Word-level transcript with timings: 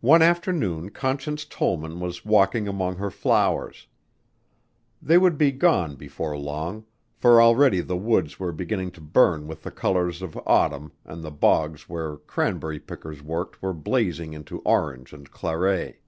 One 0.00 0.22
afternoon 0.22 0.90
Conscience 0.90 1.44
Tollman 1.44 1.98
was 1.98 2.24
walking 2.24 2.68
among 2.68 2.98
her 2.98 3.10
flowers. 3.10 3.88
They 5.02 5.18
would 5.18 5.36
be 5.36 5.50
gone 5.50 5.96
before 5.96 6.38
long, 6.38 6.84
for 7.16 7.42
already 7.42 7.80
the 7.80 7.96
woods 7.96 8.38
were 8.38 8.52
beginning 8.52 8.92
to 8.92 9.00
burn 9.00 9.48
with 9.48 9.64
the 9.64 9.72
colors 9.72 10.22
of 10.22 10.38
autumn 10.46 10.92
and 11.04 11.24
the 11.24 11.32
bogs 11.32 11.88
where 11.88 12.16
cranberry 12.18 12.78
pickers 12.78 13.24
worked 13.24 13.60
were 13.60 13.74
blazing 13.74 14.34
into 14.34 14.60
orange 14.60 15.12
and 15.12 15.28
claret. 15.32 15.98